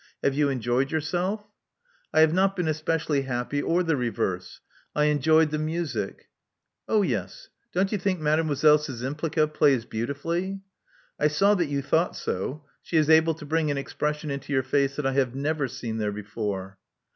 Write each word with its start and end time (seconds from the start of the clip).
Have 0.23 0.33
you 0.33 0.49
enjoyed 0.49 0.91
yourself?" 0.91 1.45
I 2.11 2.21
have 2.21 2.33
not 2.33 2.55
been 2.55 2.67
especially 2.67 3.21
happy 3.21 3.61
or 3.61 3.83
the 3.83 3.95
reverse. 3.95 4.59
I 4.95 5.03
enjoyed 5.03 5.51
the 5.51 5.59
music." 5.59 6.27
Oh 6.87 7.03
yes. 7.03 7.49
Don't 7.71 7.91
you 7.91 7.99
think 7.99 8.19
Mdlle. 8.19 8.49
Szczympliga 8.49 9.53
plays 9.53 9.85
beautifully?" 9.85 10.61
I 11.19 11.27
saw 11.27 11.53
that 11.53 11.67
you 11.69 11.83
thought 11.83 12.15
so. 12.15 12.65
She 12.81 12.97
is 12.97 13.11
able 13.11 13.35
to 13.35 13.45
bring 13.45 13.69
an 13.69 13.77
expression 13.77 14.31
into 14.31 14.51
your 14.51 14.63
face 14.63 14.95
that 14.95 15.05
I 15.05 15.11
have 15.11 15.35
never 15.35 15.67
seen 15.67 15.99
there 15.99 16.11
before." 16.11 16.79